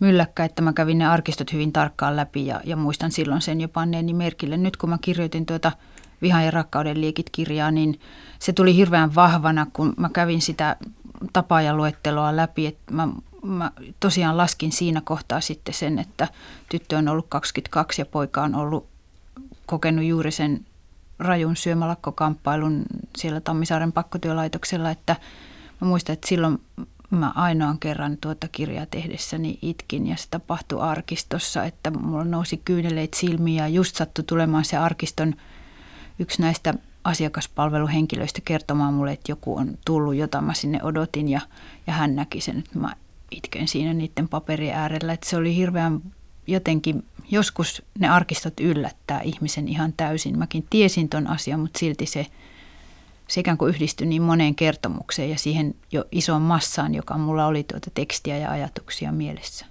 [0.00, 3.68] mylläkkä, että mä kävin ne arkistot hyvin tarkkaan läpi ja, ja muistan silloin sen jo
[3.68, 4.56] panneeni merkille.
[4.56, 5.72] Nyt kun mä kirjoitin tuota
[6.22, 8.00] Vihan ja rakkauden liekit kirjaa, niin
[8.38, 10.76] se tuli hirveän vahvana, kun mä kävin sitä
[11.32, 13.08] tapaajaluetteloa läpi, että mä
[13.42, 16.28] mä tosiaan laskin siinä kohtaa sitten sen, että
[16.68, 18.86] tyttö on ollut 22 ja poika on ollut
[19.66, 20.66] kokenut juuri sen
[21.18, 22.82] rajun syömälakkokamppailun
[23.16, 25.16] siellä Tammisaaren pakkotyölaitoksella, että
[25.80, 26.62] mä muistan, että silloin
[27.10, 33.14] mä ainoan kerran tuota kirjaa tehdessäni itkin ja se tapahtui arkistossa, että mulla nousi kyyneleet
[33.14, 35.34] silmiä ja just sattui tulemaan se arkiston
[36.18, 41.40] yksi näistä asiakaspalveluhenkilöistä kertomaan mulle, että joku on tullut, jota mä sinne odotin ja,
[41.86, 42.96] ja hän näki sen, että mä
[43.30, 45.12] itken siinä niiden paperien äärellä.
[45.12, 46.00] Että se oli hirveän
[46.46, 50.38] jotenkin, joskus ne arkistot yllättää ihmisen ihan täysin.
[50.38, 52.26] Mäkin tiesin ton asian, mutta silti se,
[53.28, 57.64] se ikään kuin yhdistyi niin moneen kertomukseen ja siihen jo isoon massaan, joka mulla oli
[57.64, 59.66] tuota tekstiä ja ajatuksia mielessä.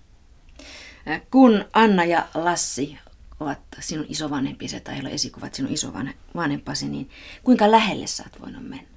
[1.31, 2.97] Kun Anna ja Lassi
[3.39, 7.10] ovat sinun isovanhempisi tai heillä on esikuvat sinun isovanhempasi, niin
[7.43, 8.88] kuinka lähelle sä oot voinut mennä?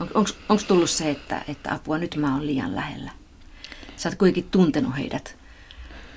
[0.00, 3.10] On, Onko tullut se, että, että apua nyt mä oon liian lähellä?
[3.96, 5.36] Sä oot kuitenkin tuntenut heidät,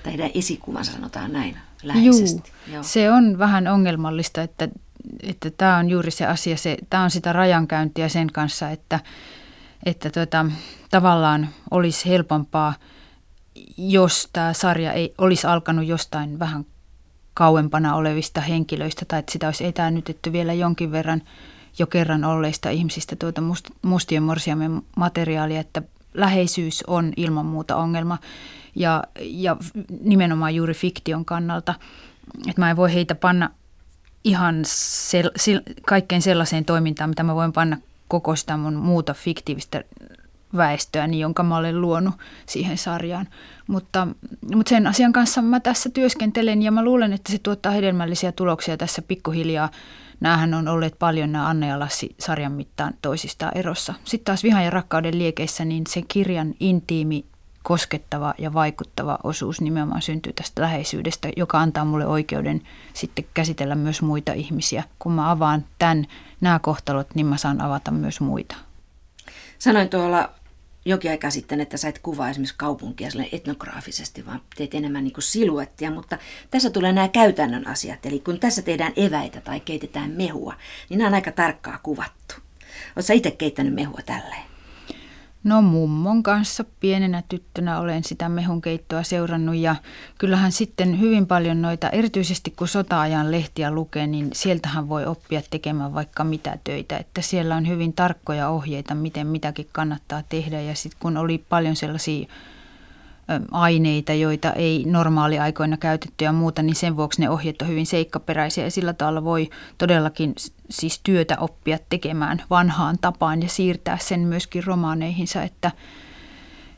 [0.04, 2.52] tai heidän esikuvansa sanotaan näin, läheisesti.
[2.68, 2.84] Juu, Joo.
[2.84, 4.70] se on vähän ongelmallista, että
[5.24, 9.00] että tämä on juuri se asia, se, tämä on sitä rajankäyntiä sen kanssa, että,
[9.86, 10.46] että tuota,
[10.90, 12.74] tavallaan olisi helpompaa,
[13.78, 16.66] jos tämä sarja ei olisi alkanut jostain vähän
[17.40, 21.22] kauempana olevista henkilöistä tai että sitä olisi etäännytetty vielä jonkin verran
[21.80, 25.82] jo kerran olleista ihmisistä tuota must, mustien morsiamen materiaalia, että
[26.14, 28.18] läheisyys on ilman muuta ongelma
[28.76, 29.58] ja, ja
[30.02, 31.76] nimenomaan juuri fiktion kannalta.
[32.48, 33.50] Että mä en voi heitä panna
[34.24, 39.84] ihan sel, sel, kaikkeen sellaiseen toimintaan, mitä mä voin panna koko sitä mun muuta fiktiivistä
[40.58, 42.14] väestöä, niin jonka mä olen luonut
[42.46, 43.28] siihen sarjaan.
[43.68, 44.08] Mutta,
[44.56, 48.78] mutta sen asian kanssa mä tässä työskentelen ja mä luulen, että se tuottaa hedelmällisiä tuloksia
[48.78, 49.70] tässä pikkuhiljaa.
[50.20, 53.94] Nämähän on olleet paljon nämä Anne ja Lassi sarjan mittaan toisistaan erossa.
[54.04, 57.26] Sitten taas Vihan ja rakkauden liekeissä, niin se kirjan intiimi
[57.64, 62.62] koskettava ja vaikuttava osuus nimenomaan syntyy tästä läheisyydestä, joka antaa mulle oikeuden
[62.94, 64.84] sitten käsitellä myös muita ihmisiä.
[65.00, 66.06] Kun mä avaan tämän,
[66.42, 68.56] nämä kohtalot, niin mä saan avata myös muita.
[69.60, 70.30] Sanoin tuolla
[70.86, 75.92] jokin aika sitten, että sä et kuvaa esimerkiksi kaupunkia etnograafisesti, vaan teet enemmän niin siluettia,
[75.92, 76.18] mutta
[76.52, 78.06] tässä tulee nämä käytännön asiat.
[78.06, 80.54] Eli kun tässä tehdään eväitä tai keitetään mehua,
[80.90, 82.36] niin nämä on aika tarkkaa kuvattu.
[82.96, 84.49] Oletko itse keittänyt mehua tälleen?
[85.44, 89.76] No mummon kanssa pienenä tyttönä olen sitä mehunkeittoa seurannut ja
[90.18, 95.94] kyllähän sitten hyvin paljon noita, erityisesti kun sota-ajan lehtiä lukee, niin sieltähän voi oppia tekemään
[95.94, 96.98] vaikka mitä töitä.
[96.98, 101.76] Että siellä on hyvin tarkkoja ohjeita, miten mitäkin kannattaa tehdä ja sitten kun oli paljon
[101.76, 102.28] sellaisia
[103.52, 108.64] aineita, joita ei normaaliaikoina käytetty ja muuta, niin sen vuoksi ne ohjeet on hyvin seikkaperäisiä
[108.64, 110.34] ja sillä tavalla voi todellakin
[110.70, 115.72] siis työtä oppia tekemään vanhaan tapaan ja siirtää sen myöskin romaaneihinsa, että,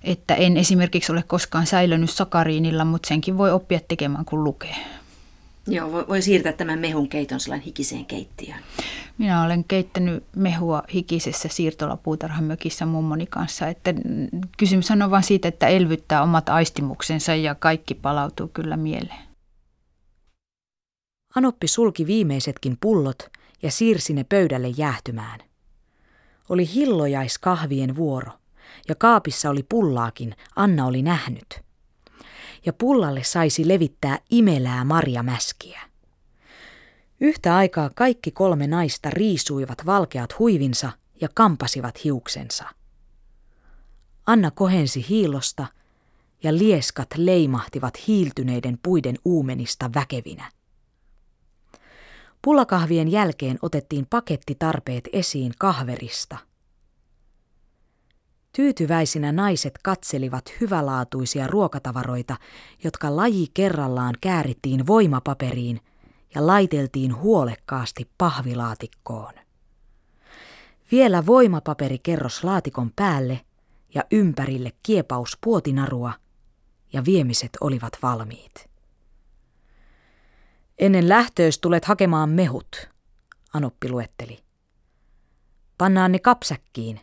[0.03, 4.75] että en esimerkiksi ole koskaan säilönyt sakariinilla, mutta senkin voi oppia tekemään kun lukee.
[5.67, 8.59] Joo, voi, voi siirtää tämän mehun keiton sellainen hikiseen keittiöön.
[9.17, 13.67] Minä olen keittänyt mehua hikisessä siirtolapuutarhamökissä mummoni kanssa.
[13.67, 13.93] Että
[14.57, 19.31] kysymys on vain siitä, että elvyttää omat aistimuksensa ja kaikki palautuu kyllä mieleen.
[21.35, 23.29] Anoppi sulki viimeisetkin pullot
[23.61, 25.39] ja siirsi ne pöydälle jäähtymään.
[26.49, 28.31] Oli hillojaiskahvien vuoro
[28.87, 31.61] ja kaapissa oli pullaakin, Anna oli nähnyt.
[32.65, 35.81] Ja pullalle saisi levittää imelää marjamäskiä.
[37.19, 42.65] Yhtä aikaa kaikki kolme naista riisuivat valkeat huivinsa ja kampasivat hiuksensa.
[44.25, 45.67] Anna kohensi hiilosta
[46.43, 50.51] ja lieskat leimahtivat hiiltyneiden puiden uumenista väkevinä.
[52.41, 56.37] Pullakahvien jälkeen otettiin pakettitarpeet esiin kahverista.
[58.55, 62.35] Tyytyväisinä naiset katselivat hyvälaatuisia ruokatavaroita,
[62.83, 65.81] jotka laji kerrallaan käärittiin voimapaperiin
[66.35, 69.33] ja laiteltiin huolekkaasti pahvilaatikkoon.
[70.91, 73.41] Vielä voimapaperikerros laatikon päälle
[73.93, 76.13] ja ympärille kiepaus puotinarua
[76.93, 78.69] ja viemiset olivat valmiit.
[80.79, 82.89] Ennen lähtöös tulet hakemaan mehut,
[83.53, 84.39] Anoppi luetteli.
[85.77, 86.99] Pannaan ne kapsäkkiin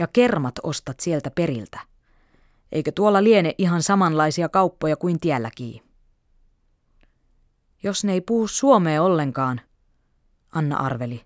[0.00, 1.80] ja kermat ostat sieltä periltä.
[2.72, 5.82] Eikö tuolla liene ihan samanlaisia kauppoja kuin tielläkin?
[7.82, 9.60] Jos ne ei puhu suomea ollenkaan,
[10.52, 11.24] Anna arveli.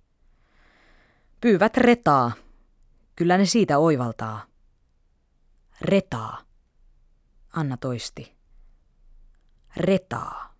[1.40, 2.32] Pyyvät retaa.
[3.16, 4.44] Kyllä ne siitä oivaltaa.
[5.80, 6.42] Retaa.
[7.52, 8.34] Anna toisti.
[9.76, 10.54] Retaa.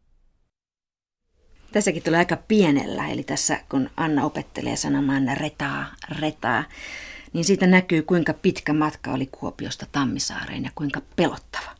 [1.72, 5.86] Tässäkin tulee aika pienellä, eli tässä kun Anna opettelee sanomaan retaa,
[6.20, 6.64] retaa,
[7.34, 11.70] niin siitä näkyy kuinka pitkä matka oli Kuopiosta Tammisaareen ja kuinka pelottava.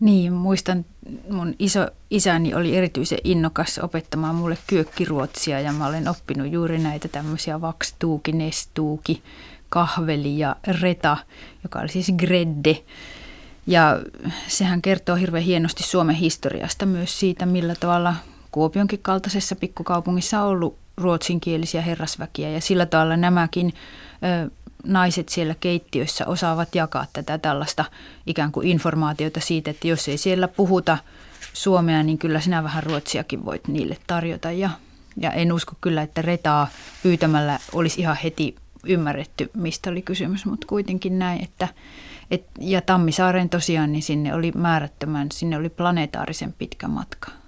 [0.00, 0.84] Niin, muistan
[1.30, 7.08] mun iso isäni oli erityisen innokas opettamaan mulle kyökkiruotsia ja mä olen oppinut juuri näitä
[7.08, 9.22] tämmöisiä vakstuuki, nestuuki,
[9.68, 11.16] kahveli ja reta,
[11.62, 12.82] joka oli siis gredde.
[13.66, 14.00] Ja
[14.48, 18.14] sehän kertoo hirveän hienosti Suomen historiasta myös siitä, millä tavalla
[18.50, 23.74] Kuopionkin kaltaisessa pikkukaupungissa on ollut ruotsinkielisiä herrasväkiä ja sillä tavalla nämäkin
[24.46, 24.50] ö,
[24.86, 27.84] naiset siellä keittiöissä osaavat jakaa tätä tällaista
[28.26, 30.98] ikään kuin informaatiota siitä, että jos ei siellä puhuta
[31.52, 34.50] suomea, niin kyllä sinä vähän ruotsiakin voit niille tarjota.
[34.50, 34.70] Ja
[35.16, 36.68] Ja en usko kyllä, että retaa
[37.02, 38.54] pyytämällä olisi ihan heti
[38.86, 41.68] ymmärretty, mistä oli kysymys, mutta kuitenkin näin, että
[42.30, 47.41] et, ja Tammisaaren tosiaan, niin sinne oli määrättömän, sinne oli planetaarisen pitkä matka.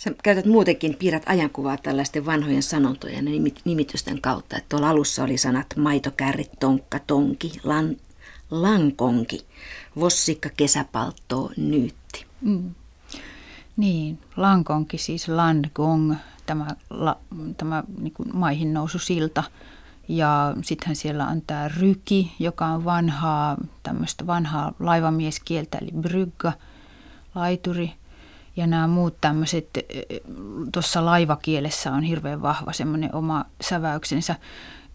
[0.00, 4.56] Sä käytät muutenkin, piirrät ajankuvaa tällaisten vanhojen sanontojen ja nimitysten kautta.
[4.56, 7.96] Että tuolla alussa oli sanat maitokärri, tonkka, tonki, lan,
[8.50, 9.46] lankonki,
[10.00, 12.26] vossikka, kesäpaltto, nyytti.
[12.40, 12.74] Mm.
[13.76, 16.14] Niin, lankonki siis langong,
[16.46, 17.16] tämä, la,
[17.56, 19.44] tämä niin maihin nousu silta.
[20.08, 26.52] Ja sittenhän siellä on tämä ryki, joka on vanhaa, tämmöistä vanhaa laivamieskieltä, eli brygga,
[27.34, 27.99] laituri.
[28.56, 29.68] Ja nämä muut tämmöiset,
[30.72, 34.34] tuossa laivakielessä on hirveän vahva semmoinen oma säväyksensä.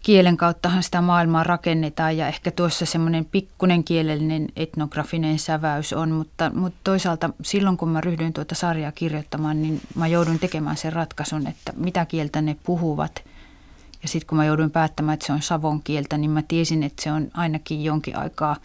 [0.00, 6.50] Kielen kauttahan sitä maailmaa rakennetaan ja ehkä tuossa semmoinen pikkunen kielellinen etnografinen säväys on, mutta,
[6.54, 11.46] mutta toisaalta silloin kun mä ryhdyin tuota sarjaa kirjoittamaan, niin mä joudun tekemään sen ratkaisun,
[11.46, 13.22] että mitä kieltä ne puhuvat–
[14.06, 17.02] ja sitten kun mä jouduin päättämään, että se on savon kieltä, niin mä tiesin, että
[17.02, 18.56] se on ainakin jonkin aikaa,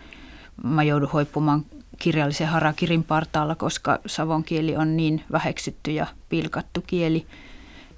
[0.64, 1.66] mä joudun hoippumaan
[2.02, 7.26] kirjallisen harakirin partaalla, koska savon kieli on niin väheksytty ja pilkattu kieli.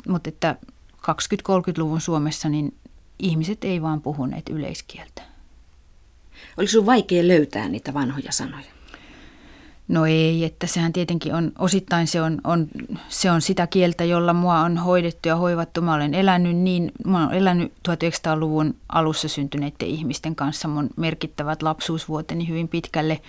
[0.07, 0.55] Mutta että
[0.97, 2.73] 20-30-luvun Suomessa niin
[3.19, 5.21] ihmiset ei vaan puhuneet yleiskieltä.
[6.57, 8.73] Oliko sinulla vaikea löytää niitä vanhoja sanoja?
[9.87, 12.67] No ei, että sehän tietenkin on, osittain se on, on,
[13.09, 15.81] se on sitä kieltä, jolla mua on hoidettu ja hoivattu.
[15.81, 22.47] Mä olen elänyt niin, mä olen elänyt 1900-luvun alussa syntyneiden ihmisten kanssa mun merkittävät lapsuusvuoteni
[22.47, 23.21] hyvin pitkälle.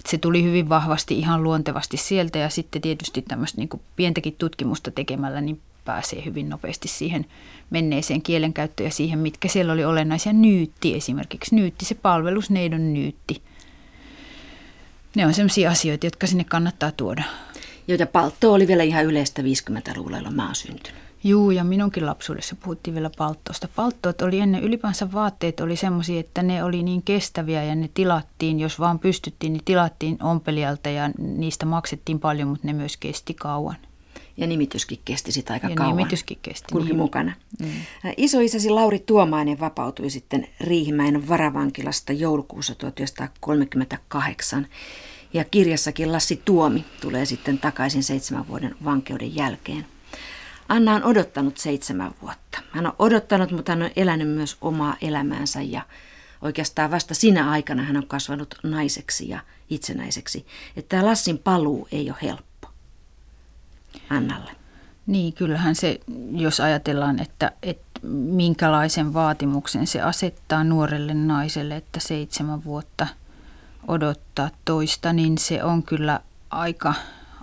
[0.00, 4.90] Että se tuli hyvin vahvasti ihan luontevasti sieltä ja sitten tietysti tämmöistä niin pientäkin tutkimusta
[4.90, 7.26] tekemällä niin pääsee hyvin nopeasti siihen
[7.70, 10.32] menneeseen kielenkäyttöön ja siihen, mitkä siellä oli olennaisia.
[10.32, 13.42] Nyytti esimerkiksi, nyytti, se palvelusneidon nyytti–
[15.16, 17.22] ne on sellaisia asioita, jotka sinne kannattaa tuoda.
[17.88, 21.09] Joita paltto oli vielä ihan yleistä 50-luvulla, jolloin mä oon syntynyt.
[21.24, 23.68] Juu, ja minunkin lapsuudessa puhuttiin vielä palttoosta.
[23.76, 28.60] Palttoot oli ennen, ylipäänsä vaatteet oli semmoisia, että ne oli niin kestäviä ja ne tilattiin,
[28.60, 33.76] jos vaan pystyttiin, niin tilattiin ompelijalta ja niistä maksettiin paljon, mutta ne myös kesti kauan.
[34.36, 35.96] Ja nimityskin kesti sitä aika ja kauan.
[35.96, 36.66] nimityskin kesti.
[36.72, 36.96] Kulki niin.
[36.96, 37.32] mukana.
[37.60, 37.68] Mm.
[38.16, 44.66] Isoisäsi Lauri Tuomainen vapautui sitten Riihimäen varavankilasta joulukuussa 1938.
[45.32, 49.86] Ja kirjassakin Lassi Tuomi tulee sitten takaisin seitsemän vuoden vankeuden jälkeen.
[50.70, 52.58] Anna on odottanut seitsemän vuotta.
[52.70, 55.82] Hän on odottanut, mutta hän on elänyt myös omaa elämäänsä ja
[56.42, 59.40] oikeastaan vasta sinä aikana hän on kasvanut naiseksi ja
[59.70, 60.46] itsenäiseksi.
[60.76, 62.68] Että tämä Lassin paluu ei ole helppo.
[64.10, 64.50] Annalle?
[65.06, 66.00] Niin, kyllähän se,
[66.32, 73.06] jos ajatellaan, että, että minkälaisen vaatimuksen se asettaa nuorelle naiselle, että seitsemän vuotta
[73.88, 76.94] odottaa toista, niin se on kyllä aika,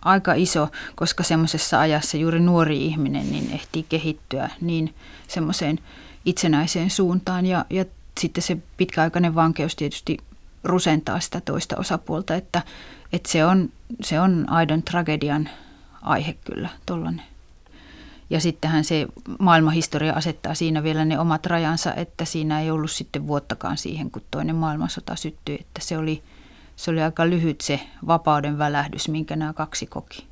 [0.05, 4.93] aika iso, koska semmoisessa ajassa juuri nuori ihminen niin ehtii kehittyä niin
[5.27, 5.79] semmoiseen
[6.25, 7.85] itsenäiseen suuntaan ja, ja
[8.19, 10.17] sitten se pitkäaikainen vankeus tietysti
[10.63, 12.61] rusentaa sitä toista osapuolta, että,
[13.13, 13.69] että se, on,
[14.03, 15.49] se on aidon tragedian
[16.01, 17.25] aihe kyllä tollainen.
[18.29, 19.07] Ja sittenhän se
[19.39, 24.21] maailmanhistoria asettaa siinä vielä ne omat rajansa, että siinä ei ollut sitten vuottakaan siihen, kun
[24.31, 25.57] toinen maailmansota syttyi.
[25.59, 26.23] Että se oli,
[26.77, 30.27] se oli aika lyhyt se vapauden välähdys, minkä nämä kaksi koki.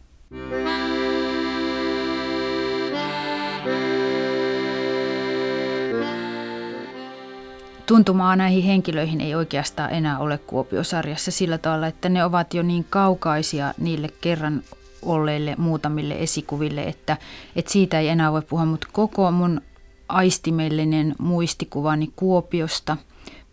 [7.86, 12.86] Tuntumaa näihin henkilöihin ei oikeastaan enää ole Kuopiosarjassa sillä tavalla, että ne ovat jo niin
[12.90, 14.62] kaukaisia niille kerran
[15.02, 17.18] olleille muutamille esikuville, että,
[17.56, 19.62] että siitä ei enää voi puhua, mutta koko mun
[20.10, 22.98] aistimellinen muistikuvani Kuopiosta,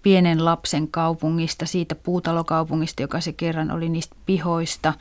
[0.03, 4.95] pienen lapsen kaupungista, siitä puutalokaupungista, joka se kerran oli niistä pihoista,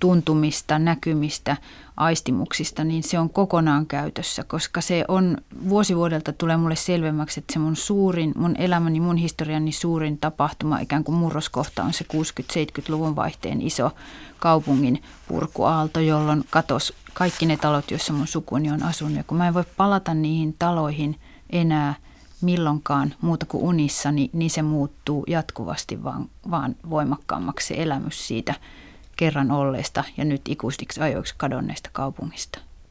[0.00, 1.56] tuntumista, näkymistä,
[1.96, 5.36] aistimuksista, niin se on kokonaan käytössä, koska se on
[5.68, 11.04] vuosivuodelta tulee mulle selvemmäksi, että se mun suurin, mun elämäni, mun historiani suurin tapahtuma, ikään
[11.04, 13.90] kuin murroskohta on se 60-70-luvun vaihteen iso
[14.38, 19.16] kaupungin purkuaalto, jolloin katos kaikki ne talot, joissa mun sukuni on asunut.
[19.16, 21.16] Ja kun mä en voi palata niihin taloihin
[21.50, 21.94] enää
[22.40, 28.54] milloinkaan muuta kuin unissa, niin, niin se muuttuu jatkuvasti vaan, vaan voimakkaammaksi se elämys siitä
[29.16, 32.58] kerran olleesta ja nyt ikuisiksi ajoiksi kadonneesta kaupungista.